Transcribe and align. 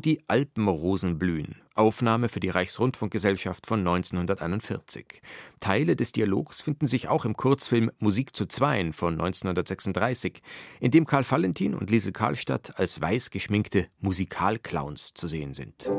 die 0.00 0.22
Alpenrosen 0.28 1.18
blühen. 1.18 1.56
Aufnahme 1.74 2.28
für 2.28 2.40
die 2.40 2.48
Reichsrundfunkgesellschaft 2.48 3.66
von 3.66 3.80
1941. 3.80 5.22
Teile 5.60 5.96
des 5.96 6.12
Dialogs 6.12 6.60
finden 6.60 6.86
sich 6.86 7.08
auch 7.08 7.24
im 7.24 7.36
Kurzfilm 7.36 7.90
Musik 7.98 8.34
zu 8.34 8.46
Zweien 8.46 8.92
von 8.92 9.14
1936, 9.14 10.42
in 10.80 10.90
dem 10.90 11.06
Karl 11.06 11.24
Valentin 11.28 11.74
und 11.74 11.90
Liesel 11.90 12.12
Karlstadt 12.12 12.78
als 12.78 13.00
weiß 13.00 13.30
geschminkte 13.30 13.86
Musikalclowns 14.00 15.14
zu 15.14 15.28
sehen 15.28 15.54
sind. 15.54 15.90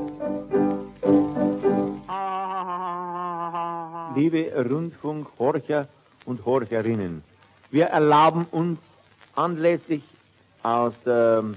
Liebe 4.15 4.51
Rundfunkhorcher 4.69 5.87
und 6.25 6.45
Horcherinnen, 6.45 7.23
wir 7.71 7.85
erlauben 7.85 8.45
uns 8.51 8.79
anlässlich 9.35 10.03
aus 10.63 10.93
ähm, 11.05 11.55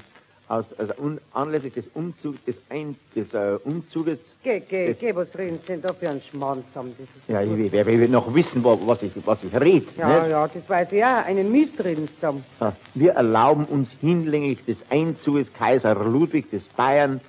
aus, 0.49 0.65
also 0.79 0.93
un, 0.99 1.21
anlässlich 1.33 1.75
des, 1.75 1.87
Umzug, 1.95 2.45
des, 2.45 2.57
Ein, 2.69 2.97
des 3.15 3.33
äh, 3.33 3.59
Umzuges. 3.65 4.19
Geh, 4.43 4.61
geh, 4.61 4.95
geh, 4.95 5.15
was 5.15 5.29
reden 5.37 5.59
Sie 5.63 5.69
denn 5.69 5.83
da 5.83 5.93
für 5.93 6.09
einen 6.09 6.23
Schmarrn 6.31 6.65
zusammen? 6.69 6.95
Ja, 7.29 7.43
ich 7.43 7.51
will, 7.51 7.73
wer 7.73 7.87
will 7.87 8.09
noch 8.09 8.35
wissen, 8.35 8.63
wo, 8.63 8.79
was 8.87 9.03
ich, 9.03 9.13
was 9.25 9.43
ich 9.43 9.55
rede. 9.55 9.87
Ja, 9.97 10.23
nicht? 10.23 10.31
ja, 10.33 10.49
das 10.49 10.69
weiß 10.69 10.93
ich 10.93 10.99
ja, 10.99 11.23
einen 11.23 11.51
Mist 11.51 11.83
reden 11.83 12.09
zusammen. 12.17 12.45
Ja, 12.61 12.77
wir 12.95 13.13
erlauben 13.13 13.65
uns 13.65 13.91
hinlänglich 14.01 14.65
des 14.65 14.79
Einzuges 14.91 15.53
Kaiser 15.55 15.95
Ludwig 15.95 16.51
des 16.51 16.63
Bayern 16.77 17.21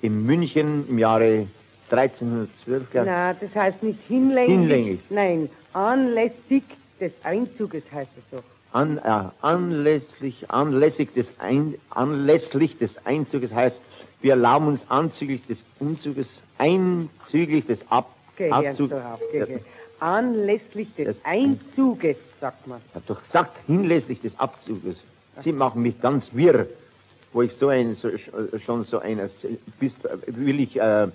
in 0.00 0.24
München 0.24 0.88
im 0.88 0.98
Jahre 0.98 1.46
1312. 1.90 2.94
Ja. 2.94 3.04
Nein, 3.04 3.36
das 3.40 3.54
heißt 3.54 3.82
nicht 3.82 4.00
hinlänglich. 4.06 4.58
Hinlänglich. 4.58 5.00
Nein, 5.10 5.50
anlässlich 5.72 6.64
des 7.00 7.12
Einzuges 7.24 7.82
heißt 7.92 8.10
es 8.16 8.24
doch 8.30 8.44
an, 8.72 8.98
äh, 8.98 9.24
anlässlich, 9.40 10.50
anlässlich, 10.50 11.12
des 11.12 11.26
Ein, 11.38 11.74
anlässlich 11.90 12.78
des 12.78 12.90
Einzuges 13.04 13.52
heißt, 13.52 13.78
wir 14.20 14.32
erlauben 14.32 14.68
uns 14.68 14.80
anzüglich 14.88 15.44
des 15.46 15.58
Umzuges, 15.80 16.28
einzüglich 16.58 17.66
des 17.66 17.78
Ab, 17.90 18.14
Abzuges. 18.50 19.00
Anlässlich 20.00 20.94
des, 20.96 21.16
Einzuges, 21.24 22.16
sagt 22.40 22.66
man. 22.66 22.80
Ich 22.88 22.94
hab 22.94 23.06
doch 23.06 23.22
gesagt, 23.22 23.56
hinlässlich 23.66 24.20
des 24.20 24.38
Abzuges. 24.38 24.96
Sie 25.42 25.52
machen 25.52 25.82
mich 25.82 26.00
ganz 26.00 26.28
wirr, 26.32 26.66
wo 27.32 27.42
ich 27.42 27.52
so 27.54 27.68
ein, 27.68 27.94
so, 27.94 28.10
schon 28.64 28.84
so 28.84 28.98
einer, 28.98 29.28
bist, 29.78 29.96
will 30.26 30.60
ich, 30.60 30.78
äh, 30.78 31.08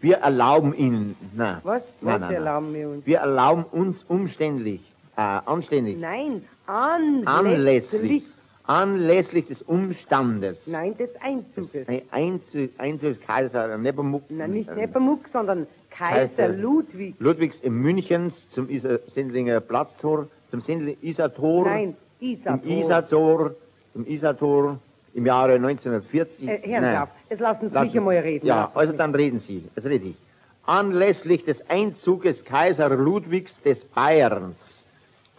wir 0.00 0.16
erlauben 0.16 0.74
Ihnen, 0.74 1.16
na. 1.34 1.60
Was? 1.62 1.82
Was 2.00 2.20
na, 2.20 2.26
na, 2.28 2.32
erlauben 2.32 2.74
wir 2.74 2.88
uns? 2.88 3.06
Wir 3.06 3.18
erlauben 3.18 3.64
uns 3.64 4.02
umständlich, 4.08 4.80
äh, 5.16 5.20
anständig. 5.20 5.98
Nein, 5.98 6.42
Anlässlich. 6.66 8.24
Anlässlich 8.64 9.48
des 9.48 9.60
Umstandes. 9.62 10.56
Nein, 10.66 10.96
des 10.96 11.10
Einzuges. 11.20 11.88
Ein 11.88 12.02
Einzug, 12.10 12.70
Einzug 12.78 13.14
des 13.14 13.20
Kaiser 13.20 13.76
Nepomuk. 13.76 14.22
Nein, 14.30 14.52
nicht 14.52 14.74
Nepomuk, 14.74 15.28
sondern 15.32 15.66
Kaiser, 15.90 16.28
Kaiser 16.28 16.48
Ludwig. 16.48 17.16
Ludwigs 17.18 17.58
in 17.60 17.74
Münchens 17.74 18.48
zum 18.50 18.70
Isar 18.70 19.00
Sendlinger 19.14 19.60
Platztor, 19.60 20.28
zum 20.50 20.60
Sendlinger 20.60 20.96
Isartor. 21.02 21.64
Nein, 21.64 21.96
Isartor. 22.20 22.70
Im 22.70 22.78
Isartor, 22.78 23.54
im 23.94 24.06
Isartor 24.06 24.78
im 25.14 25.26
Jahre 25.26 25.54
1940. 25.54 26.48
Äh, 26.48 26.58
Herrn 26.62 27.08
es 27.28 27.40
lassen 27.40 27.70
Sie 27.70 27.78
mich 27.78 27.96
einmal 27.96 28.18
reden. 28.18 28.46
Ja, 28.46 28.70
also 28.74 28.92
dann 28.92 29.14
reden 29.14 29.40
Sie, 29.40 29.64
jetzt 29.74 29.86
rede 29.86 30.06
ich. 30.06 30.16
Anlässlich 30.64 31.44
des 31.44 31.58
Einzuges 31.68 32.44
Kaiser 32.44 32.88
Ludwigs 32.90 33.52
des 33.62 33.84
Bayerns 33.86 34.56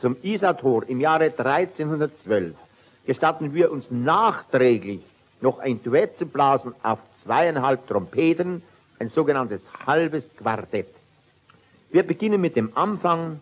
zum 0.03 0.17
Isartor 0.21 0.83
im 0.89 0.99
Jahre 0.99 1.33
1312 1.37 2.55
gestatten 3.05 3.53
wir 3.53 3.71
uns 3.71 3.89
nachträglich 3.89 4.99
noch 5.39 5.59
ein 5.59 5.81
Duett 5.81 6.17
zu 6.17 6.25
blasen 6.25 6.75
auf 6.83 6.99
zweieinhalb 7.23 7.87
Trompeten, 7.87 8.63
ein 8.99 9.08
sogenanntes 9.11 9.61
halbes 9.87 10.27
Quartett. 10.36 10.89
Wir 11.92 12.03
beginnen 12.03 12.42
mit 12.42 12.58
dem 12.58 12.75
Anfang 12.75 13.39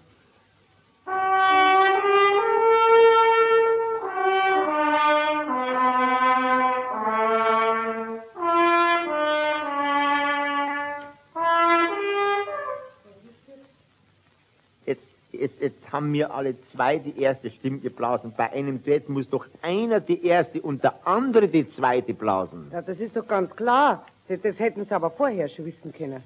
jetzt, 15.41 15.59
jetzt 15.59 15.91
haben 15.91 16.13
wir 16.13 16.33
alle 16.33 16.55
zwei 16.71 16.99
die 16.99 17.19
erste 17.19 17.49
Stimme 17.49 17.79
geblasen. 17.79 18.33
Bei 18.37 18.51
einem 18.51 18.83
Duett 18.83 19.09
muss 19.09 19.29
doch 19.29 19.45
einer 19.61 19.99
die 19.99 20.25
erste 20.25 20.61
und 20.61 20.83
der 20.83 21.05
andere 21.05 21.47
die 21.47 21.69
zweite 21.71 22.13
blasen. 22.13 22.69
Ja, 22.71 22.81
das 22.81 22.99
ist 22.99 23.15
doch 23.15 23.27
ganz 23.27 23.53
klar. 23.55 24.05
Das, 24.27 24.39
das 24.41 24.57
hätten 24.59 24.85
sie 24.85 24.95
aber 24.95 25.09
vorher 25.09 25.49
schon 25.49 25.65
wissen 25.65 25.93
können. 25.93 26.23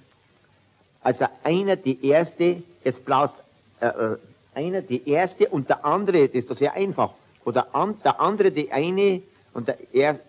Also 1.01 1.25
einer 1.43 1.75
die 1.75 2.05
erste, 2.05 2.63
jetzt 2.83 3.05
blast 3.05 3.35
äh, 3.79 3.87
äh, 3.87 4.17
einer 4.53 4.81
die 4.81 5.09
erste 5.09 5.47
und 5.49 5.69
der 5.69 5.85
andere, 5.85 6.27
das 6.27 6.35
ist 6.35 6.49
doch 6.49 6.57
sehr 6.57 6.73
einfach. 6.73 7.11
Oder 7.45 7.73
an, 7.73 7.97
der 8.03 8.19
andere 8.19 8.51
die 8.51 8.71
eine 8.71 9.21
und 9.53 9.67
der 9.67 9.77
erste. 9.93 10.23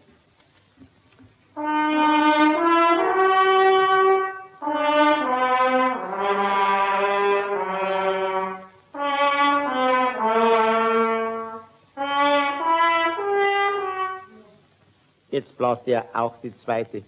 Jetzt 15.36 15.58
blast 15.58 15.86
er 15.86 16.06
auch 16.14 16.32
die 16.42 16.56
zweite. 16.64 17.02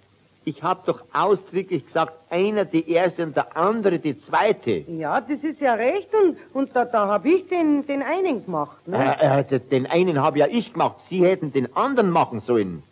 Ich 0.44 0.62
habe 0.62 0.83
doch 0.84 1.03
ausdrücklich 1.15 1.87
gesagt, 1.87 2.12
einer 2.28 2.66
die 2.66 2.87
erste 2.91 3.22
und 3.22 3.34
der 3.34 3.56
andere 3.56 3.99
die 3.99 4.21
zweite. 4.21 4.84
Ja, 4.87 5.22
das 5.22 5.43
ist 5.43 5.62
ja 5.62 5.72
recht 5.72 6.11
und, 6.15 6.37
und 6.53 6.77
da, 6.77 6.84
da 6.84 7.06
habe 7.06 7.27
ich 7.31 7.49
den, 7.49 7.87
den 7.87 8.03
einen 8.03 8.44
gemacht. 8.44 8.87
Ne? 8.87 8.99
Äh, 9.19 9.55
äh, 9.55 9.61
den 9.61 9.87
einen 9.87 10.21
habe 10.21 10.41
ja 10.41 10.47
ich 10.47 10.75
gemacht. 10.75 10.97
Sie 11.09 11.25
hätten 11.25 11.55
den 11.55 11.75
anderen 11.75 12.11
machen 12.11 12.41
sollen. 12.41 12.83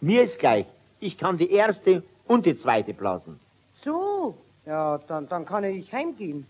Mir 0.00 0.22
ist 0.22 0.38
gleich. 0.38 0.64
Ich 0.98 1.18
kann 1.18 1.36
die 1.36 1.52
erste 1.52 2.02
und 2.26 2.46
die 2.46 2.58
zweite 2.58 2.94
blasen. 2.94 3.38
So, 3.84 4.34
ja, 4.64 4.98
dann, 5.08 5.28
dann 5.28 5.44
kann 5.44 5.64
ich 5.64 5.92
heimgehen. 5.92 6.46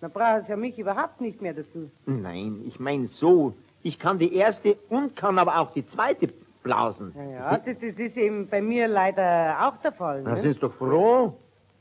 Dann 0.00 0.10
braucht 0.10 0.44
es 0.44 0.48
ja 0.48 0.56
mich 0.56 0.78
überhaupt 0.78 1.20
nicht 1.20 1.42
mehr 1.42 1.52
dazu. 1.52 1.90
Nein, 2.06 2.62
ich 2.66 2.80
meine 2.80 3.08
so. 3.08 3.52
Ich 3.82 3.98
kann 3.98 4.18
die 4.18 4.34
erste 4.34 4.78
und 4.88 5.16
kann 5.16 5.38
aber 5.38 5.58
auch 5.58 5.74
die 5.74 5.86
zweite 5.86 6.28
blasen. 6.64 7.12
Ja, 7.14 7.22
ja 7.22 7.56
das, 7.58 7.78
das, 7.78 7.96
ist 7.96 8.16
eben 8.16 8.48
bei 8.48 8.60
mir 8.60 8.88
leider 8.88 9.56
auch 9.60 9.76
der 9.82 9.92
Fall. 9.92 10.22
Ne? 10.22 10.34
Das 10.34 10.44
ist 10.44 10.60
doch 10.60 10.74
froh. 10.74 11.34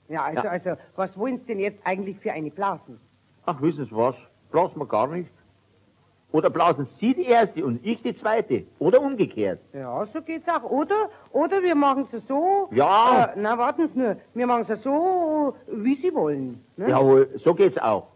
Ja, 0.09 0.25
also, 0.25 0.43
ja. 0.43 0.49
also, 0.51 0.71
was 0.95 1.17
wollen 1.17 1.39
Sie 1.39 1.45
denn 1.45 1.59
jetzt 1.59 1.79
eigentlich 1.83 2.19
für 2.19 2.31
eine 2.31 2.51
blasen? 2.51 2.99
Ach, 3.47 3.59
wissen 3.61 3.85
Sie 3.85 3.95
was? 3.95 4.15
Blasen 4.51 4.77
wir 4.77 4.85
gar 4.85 5.07
nicht. 5.07 5.31
Oder 6.31 6.49
blasen 6.49 6.87
Sie 6.99 7.13
die 7.13 7.25
erste 7.25 7.63
und 7.63 7.85
ich 7.85 8.01
die 8.01 8.15
zweite. 8.15 8.65
Oder 8.79 9.01
umgekehrt. 9.01 9.59
Ja, 9.71 10.05
so 10.07 10.21
geht's 10.21 10.47
auch. 10.47 10.63
Oder, 10.63 11.09
oder 11.31 11.61
wir 11.61 11.75
machen 11.75 12.07
es 12.11 12.27
so. 12.27 12.69
Ja. 12.71 13.25
Äh, 13.25 13.33
na, 13.37 13.57
warten 13.57 13.89
Sie 13.93 13.99
nur. 13.99 14.17
Wir 14.33 14.47
machen 14.47 14.65
es 14.67 14.81
so, 14.83 15.55
wie 15.67 15.95
Sie 15.95 16.13
wollen. 16.13 16.63
Ne? 16.75 16.89
Jawohl, 16.89 17.29
so 17.43 17.53
geht's 17.53 17.77
auch. 17.77 18.07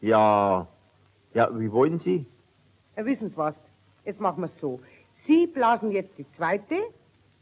Ja. 0.00 0.66
Ja, 1.34 1.48
wie 1.52 1.70
wollen 1.70 1.98
Sie? 1.98 2.26
Ja, 2.96 3.04
wissen 3.04 3.28
Sie 3.30 3.36
was? 3.36 3.54
Jetzt 4.04 4.20
machen 4.20 4.40
wir 4.40 4.46
es 4.46 4.60
so. 4.60 4.80
Sie 5.28 5.46
blasen 5.46 5.92
jetzt 5.92 6.16
die 6.18 6.26
zweite, 6.36 6.74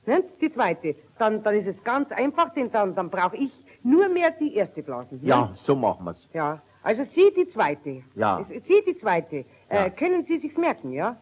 ne? 0.07 0.25
die 0.41 0.53
zweite. 0.53 0.97
Dann, 1.19 1.43
dann 1.43 1.55
ist 1.55 1.69
es 1.69 1.83
ganz 1.85 2.11
einfach, 2.11 2.53
denn 2.53 2.71
dann, 2.73 2.95
dann 2.95 3.09
brauche 3.09 3.37
ich 3.37 3.53
nur 3.83 4.09
mehr 4.09 4.33
die 4.33 4.55
erste 4.55 4.83
blasen. 4.83 5.21
Ne? 5.23 5.29
Ja, 5.29 5.55
so 5.65 5.77
machen 5.77 6.05
wir's. 6.05 6.29
Ja, 6.35 6.61
also 6.83 7.05
Sie 7.15 7.33
die 7.35 7.49
zweite. 7.51 8.03
Ja. 8.17 8.45
Sie 8.49 8.83
die 8.87 8.99
zweite. 8.99 9.45
Äh, 9.69 9.77
ja. 9.77 9.91
können 9.91 10.25
Sie 10.27 10.39
sich's 10.39 10.59
merken, 10.59 10.93
ja? 10.93 11.16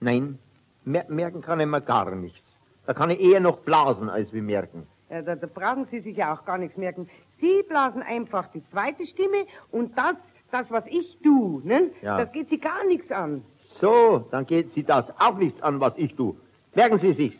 Nein, 0.00 0.38
mer 0.84 1.06
merken 1.08 1.40
kann 1.40 1.58
ich 1.60 1.66
mir 1.66 1.80
gar 1.80 2.14
nichts. 2.14 2.44
Da 2.86 2.92
kann 2.92 3.10
ich 3.10 3.18
eher 3.18 3.40
noch 3.40 3.60
blasen, 3.60 4.10
als 4.10 4.32
wir 4.32 4.42
merken. 4.42 4.86
Ja, 5.08 5.22
da, 5.22 5.34
da 5.34 5.46
brauchen 5.46 5.86
Sie 5.90 6.00
sich 6.00 6.16
ja 6.16 6.34
auch 6.34 6.44
gar 6.44 6.58
nichts 6.58 6.76
merken. 6.76 7.08
Sie 7.40 7.62
blasen 7.68 8.02
einfach 8.02 8.48
die 8.48 8.62
zweite 8.70 9.06
Stimme 9.06 9.46
und 9.70 9.96
das, 9.96 10.16
das 10.50 10.70
was 10.70 10.84
ich 10.88 11.18
tue, 11.22 11.66
ne? 11.66 11.90
Ja. 12.02 12.18
das 12.18 12.32
geht 12.32 12.50
Sie 12.50 12.58
gar 12.58 12.84
nichts 12.84 13.10
an. 13.10 13.42
So, 13.80 14.26
dann 14.30 14.46
geht 14.46 14.72
Sie 14.74 14.84
das 14.84 15.04
auch 15.18 15.36
nichts 15.36 15.62
an, 15.62 15.80
was 15.80 15.92
ich 15.96 16.14
tue. 16.14 16.34
Merken 16.74 16.98
Sie 16.98 17.12
sich's. 17.12 17.38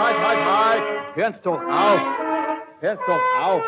Halt, 0.00 0.18
halt, 0.18 0.44
halt. 0.44 0.82
Hören's 1.14 1.42
doch 1.42 1.60
auf. 1.60 2.00
Hören's 2.80 3.00
doch 3.06 3.20
auf. 3.42 3.62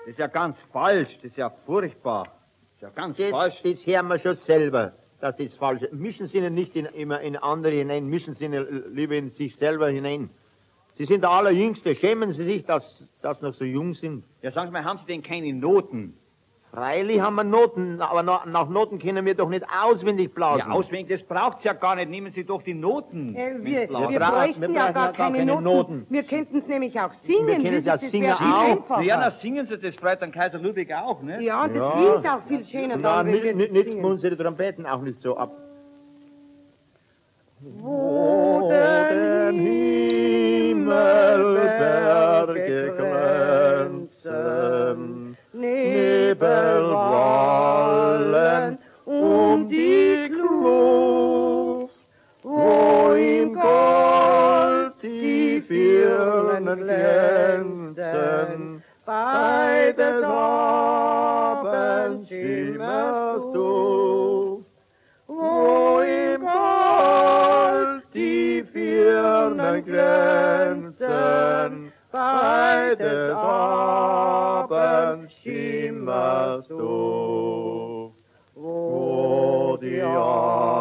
Das 0.00 0.12
ist 0.12 0.18
ja 0.18 0.26
ganz 0.26 0.56
falsch. 0.72 1.10
Das 1.16 1.30
ist 1.30 1.36
ja 1.36 1.50
furchtbar. 1.64 2.24
Das 2.24 2.74
ist 2.74 2.82
ja 2.82 2.90
ganz 2.90 3.16
das, 3.16 3.30
falsch. 3.30 3.54
Das 3.62 3.86
hören 3.86 4.08
wir 4.08 4.18
schon 4.18 4.36
selber, 4.46 4.92
dass 5.20 5.36
das 5.36 5.54
falsch 5.54 5.82
ist. 5.82 5.92
Mischen 5.92 6.26
Sie 6.26 6.40
nicht 6.50 6.74
in, 6.74 6.86
immer 6.86 7.20
in 7.20 7.36
andere 7.36 7.74
hinein, 7.74 8.06
mischen 8.06 8.34
Sie 8.34 8.46
lieber 8.46 9.14
in 9.14 9.30
sich 9.30 9.54
selber 9.56 9.88
hinein. 9.88 10.30
Sie 10.98 11.04
sind 11.04 11.22
der 11.22 11.30
Allerjüngste. 11.30 11.94
Schämen 11.96 12.32
Sie 12.32 12.44
sich, 12.44 12.64
dass, 12.64 12.82
dass 13.22 13.40
noch 13.42 13.54
so 13.54 13.64
jung 13.64 13.94
sind? 13.94 14.24
Ja, 14.42 14.50
sagen 14.52 14.68
Sie 14.68 14.72
mal, 14.72 14.84
haben 14.84 14.98
Sie 14.98 15.06
denn 15.06 15.22
keine 15.22 15.52
Noten? 15.52 16.14
Freilich 16.72 17.20
haben 17.20 17.36
wir 17.36 17.44
Noten, 17.44 18.00
aber 18.02 18.22
nach, 18.22 18.44
nach 18.44 18.68
Noten 18.68 18.98
können 18.98 19.24
wir 19.24 19.34
doch 19.34 19.48
nicht 19.48 19.64
auswendig 19.82 20.34
blasen. 20.34 20.58
Ja, 20.68 20.70
auswendig, 20.74 21.18
das 21.20 21.26
braucht's 21.26 21.64
ja 21.64 21.72
gar 21.72 21.94
nicht. 21.96 22.10
Nehmen 22.10 22.32
Sie 22.34 22.44
doch 22.44 22.60
die 22.60 22.74
Noten. 22.74 23.34
Äh, 23.34 23.54
wir, 23.62 23.86
blasen. 23.86 24.10
wir 24.10 24.18
brauchen- 24.18 24.32
bräuchten 24.34 24.60
wir 24.62 24.70
ja 24.70 24.90
gar 24.92 25.12
keine, 25.12 25.38
keine 25.38 25.52
Noten. 25.52 25.64
Noten. 25.64 26.06
Wir 26.10 26.22
könnten 26.24 26.58
es 26.58 26.66
nämlich 26.66 26.98
auch 27.00 27.12
singen. 27.24 27.46
Wir 27.46 27.54
können 27.62 27.84
ja 27.84 27.98
singen 27.98 28.32
auch. 28.32 29.00
Ja, 29.00 29.16
na, 29.18 29.30
singen 29.40 29.66
Sie, 29.68 29.78
das 29.78 29.94
freut 29.96 30.20
dann 30.20 30.32
Kaiser 30.32 30.58
Ludwig 30.58 30.92
auch, 30.92 31.22
ne? 31.22 31.42
Ja, 31.42 31.66
das 31.68 31.76
Ja. 31.76 31.90
klingt 31.92 32.28
auch 32.28 32.42
viel 32.48 32.64
schöner 32.66 32.96
Na, 32.96 33.22
dann, 33.22 33.32
wenn 33.32 33.58
wir 33.72 33.84
singen. 33.84 34.04
unsere 34.04 34.36
Trompeten 34.36 34.84
auch 34.86 35.00
nicht 35.02 35.20
so 35.22 35.36
ab. 35.36 35.52
Wo 37.60 38.05
Nebel 46.36 46.92
wallen 46.92 48.78
um 49.06 49.68
die 49.70 50.28
Kluft, 50.28 51.94
wo 52.42 53.14
im 53.14 53.54
Gold 53.54 54.92
die 55.02 55.62
Firnen 55.66 56.80
glänzen, 56.82 58.82
bei 59.06 59.94
des 59.96 60.22
Abends 60.24 62.28
schimmerst 62.28 63.54
du, 63.54 64.62
wo 65.26 66.00
im 66.00 66.42
Gold 66.42 68.02
die 68.12 68.62
Firnen 68.72 69.84
glänzen, 69.86 70.85
bei 72.12 72.94
des 72.98 73.32
Abends 73.34 75.32
schimmerst 75.42 76.70
du, 76.70 78.12
wo 78.54 79.76
die 79.80 80.00
alten 80.00 80.75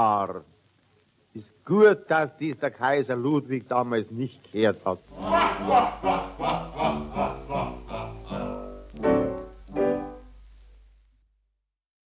Furchtbar. 0.00 0.44
Ist 1.34 1.64
gut, 1.64 2.10
dass 2.10 2.34
dies 2.38 2.58
der 2.58 2.70
Kaiser 2.70 3.16
Ludwig 3.16 3.68
damals 3.68 4.10
nicht 4.10 4.50
gehört 4.50 4.84
hat. 4.84 4.98